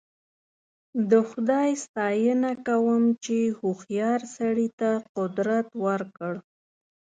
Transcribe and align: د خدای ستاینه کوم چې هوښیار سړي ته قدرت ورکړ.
د 1.09 1.11
خدای 1.29 1.69
ستاینه 1.85 2.51
کوم 2.67 3.03
چې 3.23 3.37
هوښیار 3.59 4.21
سړي 4.35 4.67
ته 4.79 4.91
قدرت 5.15 5.67
ورکړ. 5.85 6.33